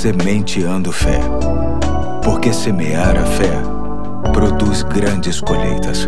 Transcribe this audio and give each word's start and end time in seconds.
Sementeando 0.00 0.90
Fé. 0.92 1.20
Porque 2.24 2.54
semear 2.54 3.18
a 3.18 3.26
fé 3.36 3.52
produz 4.32 4.82
grandes 4.82 5.42
colheitas. 5.42 6.06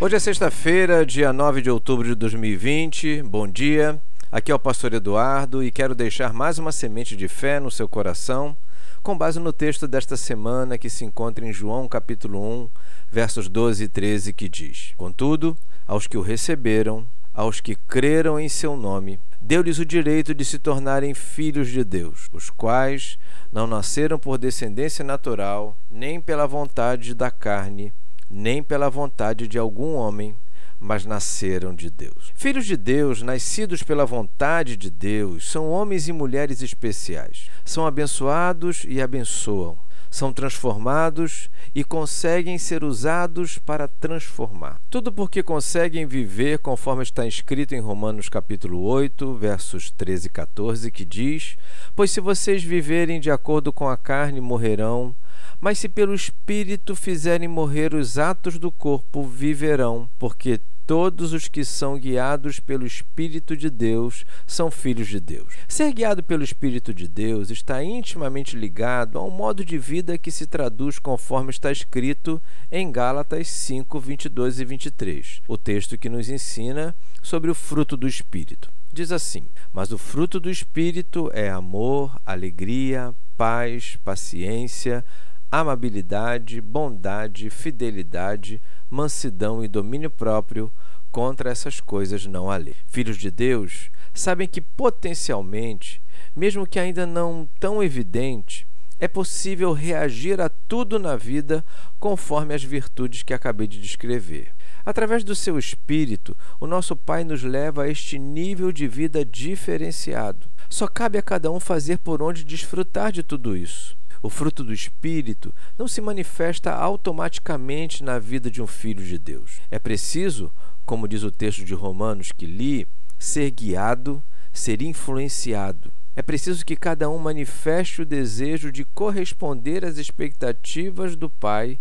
Hoje 0.00 0.16
é 0.16 0.18
sexta-feira, 0.18 1.06
dia 1.06 1.32
9 1.32 1.62
de 1.62 1.70
outubro 1.70 2.08
de 2.08 2.16
2020. 2.16 3.22
Bom 3.22 3.46
dia. 3.46 4.02
Aqui 4.32 4.50
é 4.50 4.54
o 4.56 4.58
pastor 4.58 4.92
Eduardo 4.94 5.62
e 5.62 5.70
quero 5.70 5.94
deixar 5.94 6.32
mais 6.32 6.58
uma 6.58 6.72
semente 6.72 7.16
de 7.16 7.28
fé 7.28 7.60
no 7.60 7.70
seu 7.70 7.88
coração, 7.88 8.56
com 9.00 9.16
base 9.16 9.38
no 9.38 9.52
texto 9.52 9.86
desta 9.86 10.16
semana 10.16 10.76
que 10.76 10.90
se 10.90 11.04
encontra 11.04 11.46
em 11.46 11.52
João 11.52 11.86
capítulo 11.86 12.42
1, 12.64 12.68
versos 13.12 13.48
12 13.48 13.84
e 13.84 13.88
13, 13.88 14.32
que 14.32 14.48
diz: 14.48 14.92
Contudo, 14.96 15.56
aos 15.86 16.08
que 16.08 16.18
o 16.18 16.20
receberam, 16.20 17.06
aos 17.32 17.60
que 17.60 17.76
creram 17.76 18.40
em 18.40 18.48
seu 18.48 18.76
nome, 18.76 19.20
deu-lhes 19.44 19.78
o 19.78 19.84
direito 19.84 20.34
de 20.34 20.44
se 20.44 20.58
tornarem 20.58 21.12
filhos 21.14 21.68
de 21.68 21.82
Deus, 21.82 22.28
os 22.32 22.48
quais 22.48 23.18
não 23.52 23.66
nasceram 23.66 24.18
por 24.18 24.38
descendência 24.38 25.04
natural, 25.04 25.76
nem 25.90 26.20
pela 26.20 26.46
vontade 26.46 27.12
da 27.12 27.30
carne, 27.30 27.92
nem 28.30 28.62
pela 28.62 28.88
vontade 28.88 29.48
de 29.48 29.58
algum 29.58 29.94
homem, 29.94 30.36
mas 30.78 31.04
nasceram 31.04 31.74
de 31.74 31.90
Deus. 31.90 32.32
Filhos 32.34 32.66
de 32.66 32.76
Deus, 32.76 33.20
nascidos 33.20 33.82
pela 33.82 34.06
vontade 34.06 34.76
de 34.76 34.90
Deus, 34.90 35.50
são 35.50 35.68
homens 35.70 36.08
e 36.08 36.12
mulheres 36.12 36.62
especiais. 36.62 37.48
São 37.64 37.86
abençoados 37.86 38.84
e 38.88 39.00
abençoam 39.02 39.76
são 40.12 40.30
transformados 40.30 41.48
e 41.74 41.82
conseguem 41.82 42.58
ser 42.58 42.84
usados 42.84 43.56
para 43.56 43.88
transformar. 43.88 44.78
Tudo 44.90 45.10
porque 45.10 45.42
conseguem 45.42 46.04
viver 46.04 46.58
conforme 46.58 47.02
está 47.02 47.26
escrito 47.26 47.74
em 47.74 47.80
Romanos 47.80 48.28
capítulo 48.28 48.82
8, 48.82 49.34
versos 49.34 49.90
13 49.90 50.26
e 50.26 50.30
14, 50.30 50.90
que 50.90 51.04
diz: 51.06 51.56
Pois 51.96 52.10
se 52.10 52.20
vocês 52.20 52.62
viverem 52.62 53.18
de 53.18 53.30
acordo 53.30 53.72
com 53.72 53.88
a 53.88 53.96
carne, 53.96 54.38
morrerão, 54.38 55.14
mas 55.58 55.78
se 55.78 55.88
pelo 55.88 56.14
espírito 56.14 56.94
fizerem 56.94 57.48
morrer 57.48 57.94
os 57.94 58.18
atos 58.18 58.58
do 58.58 58.70
corpo, 58.70 59.22
viverão, 59.22 60.10
porque 60.18 60.60
Todos 60.86 61.32
os 61.32 61.46
que 61.46 61.64
são 61.64 61.96
guiados 61.96 62.58
pelo 62.58 62.84
Espírito 62.84 63.56
de 63.56 63.70
Deus 63.70 64.26
são 64.46 64.70
filhos 64.70 65.06
de 65.06 65.20
Deus. 65.20 65.54
Ser 65.68 65.92
guiado 65.92 66.22
pelo 66.24 66.42
Espírito 66.42 66.92
de 66.92 67.06
Deus 67.06 67.50
está 67.50 67.84
intimamente 67.84 68.56
ligado 68.56 69.18
a 69.18 69.24
um 69.24 69.30
modo 69.30 69.64
de 69.64 69.78
vida 69.78 70.18
que 70.18 70.30
se 70.30 70.46
traduz 70.46 70.98
conforme 70.98 71.50
está 71.50 71.70
escrito 71.70 72.42
em 72.70 72.90
Gálatas 72.90 73.48
5, 73.48 74.00
22 74.00 74.58
e 74.58 74.64
23, 74.64 75.42
o 75.46 75.56
texto 75.56 75.96
que 75.96 76.08
nos 76.08 76.28
ensina 76.28 76.94
sobre 77.22 77.50
o 77.50 77.54
fruto 77.54 77.96
do 77.96 78.08
Espírito. 78.08 78.68
Diz 78.92 79.12
assim: 79.12 79.46
Mas 79.72 79.92
o 79.92 79.98
fruto 79.98 80.40
do 80.40 80.50
Espírito 80.50 81.30
é 81.32 81.48
amor, 81.48 82.20
alegria, 82.26 83.14
paz, 83.36 83.96
paciência, 84.04 85.04
amabilidade, 85.50 86.60
bondade, 86.60 87.48
fidelidade 87.50 88.60
mansidão 88.92 89.64
e 89.64 89.68
domínio 89.68 90.10
próprio, 90.10 90.70
contra 91.10 91.50
essas 91.50 91.80
coisas 91.80 92.26
não 92.26 92.50
há 92.50 92.58
lei. 92.58 92.76
Filhos 92.86 93.16
de 93.16 93.30
Deus 93.30 93.90
sabem 94.12 94.46
que 94.46 94.60
potencialmente, 94.60 96.02
mesmo 96.36 96.66
que 96.66 96.78
ainda 96.78 97.06
não 97.06 97.48
tão 97.58 97.82
evidente, 97.82 98.66
é 99.00 99.08
possível 99.08 99.72
reagir 99.72 100.42
a 100.42 100.50
tudo 100.50 100.98
na 100.98 101.16
vida 101.16 101.64
conforme 101.98 102.54
as 102.54 102.62
virtudes 102.62 103.22
que 103.22 103.32
acabei 103.32 103.66
de 103.66 103.80
descrever. 103.80 104.52
Através 104.84 105.24
do 105.24 105.34
seu 105.34 105.58
espírito, 105.58 106.36
o 106.60 106.66
nosso 106.66 106.94
Pai 106.94 107.24
nos 107.24 107.42
leva 107.42 107.84
a 107.84 107.88
este 107.88 108.18
nível 108.18 108.70
de 108.70 108.86
vida 108.86 109.24
diferenciado. 109.24 110.46
Só 110.68 110.86
cabe 110.86 111.16
a 111.16 111.22
cada 111.22 111.50
um 111.50 111.58
fazer 111.58 111.98
por 111.98 112.22
onde 112.22 112.44
desfrutar 112.44 113.10
de 113.10 113.22
tudo 113.22 113.56
isso. 113.56 113.96
O 114.22 114.30
fruto 114.30 114.62
do 114.62 114.72
Espírito 114.72 115.52
não 115.76 115.88
se 115.88 116.00
manifesta 116.00 116.72
automaticamente 116.72 118.04
na 118.04 118.20
vida 118.20 118.48
de 118.48 118.62
um 118.62 118.66
filho 118.68 119.04
de 119.04 119.18
Deus. 119.18 119.60
É 119.68 119.80
preciso, 119.80 120.52
como 120.86 121.08
diz 121.08 121.24
o 121.24 121.30
texto 121.32 121.64
de 121.64 121.74
Romanos 121.74 122.30
que 122.30 122.46
li, 122.46 122.86
ser 123.18 123.50
guiado, 123.50 124.22
ser 124.52 124.80
influenciado. 124.80 125.92
É 126.14 126.22
preciso 126.22 126.64
que 126.64 126.76
cada 126.76 127.10
um 127.10 127.18
manifeste 127.18 128.02
o 128.02 128.06
desejo 128.06 128.70
de 128.70 128.84
corresponder 128.84 129.84
às 129.84 129.96
expectativas 129.96 131.16
do 131.16 131.28
Pai, 131.28 131.78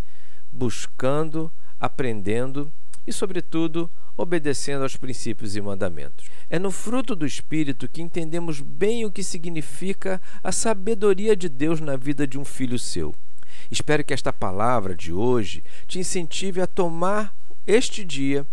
buscando, 0.51 1.51
aprendendo 1.79 2.71
e, 3.05 3.13
sobretudo, 3.13 3.89
obedecendo 4.17 4.83
aos 4.83 4.95
princípios 4.95 5.55
e 5.55 5.61
mandamentos. 5.61 6.27
É 6.49 6.59
no 6.59 6.71
fruto 6.71 7.15
do 7.15 7.25
Espírito 7.25 7.87
que 7.87 8.01
entendemos 8.01 8.59
bem 8.59 9.05
o 9.05 9.11
que 9.11 9.23
significa 9.23 10.21
a 10.43 10.51
sabedoria 10.51 11.35
de 11.35 11.47
Deus 11.49 11.79
na 11.79 11.95
vida 11.95 12.27
de 12.27 12.37
um 12.37 12.45
filho 12.45 12.77
seu. 12.77 13.13
Espero 13.69 14.03
que 14.03 14.13
esta 14.13 14.33
palavra 14.33 14.95
de 14.95 15.13
hoje 15.13 15.63
te 15.87 15.99
incentive 15.99 16.61
a 16.61 16.67
tomar 16.67 17.33
este 17.65 18.03
dia 18.03 18.45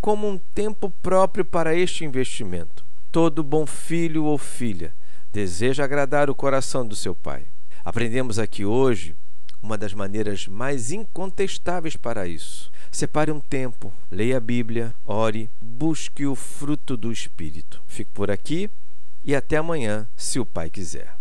como 0.00 0.28
um 0.28 0.38
tempo 0.38 0.90
próprio 1.02 1.44
para 1.44 1.74
este 1.74 2.04
investimento. 2.04 2.84
Todo 3.10 3.42
bom 3.42 3.66
filho 3.66 4.24
ou 4.24 4.36
filha 4.36 4.92
deseja 5.32 5.84
agradar 5.84 6.30
o 6.30 6.34
coração 6.34 6.86
do 6.86 6.96
seu 6.96 7.14
pai. 7.14 7.44
Aprendemos 7.84 8.38
aqui 8.38 8.64
hoje 8.64 9.14
uma 9.62 9.76
das 9.76 9.92
maneiras 9.92 10.46
mais 10.46 10.90
incontestáveis 10.90 11.96
para 11.96 12.26
isso. 12.26 12.70
Separe 12.96 13.30
um 13.30 13.40
tempo, 13.40 13.92
leia 14.10 14.38
a 14.38 14.40
Bíblia, 14.40 14.94
ore, 15.04 15.50
busque 15.60 16.24
o 16.24 16.34
fruto 16.34 16.96
do 16.96 17.12
Espírito. 17.12 17.82
Fico 17.86 18.10
por 18.14 18.30
aqui 18.30 18.70
e 19.22 19.34
até 19.34 19.58
amanhã, 19.58 20.08
se 20.16 20.40
o 20.40 20.46
Pai 20.46 20.70
quiser. 20.70 21.14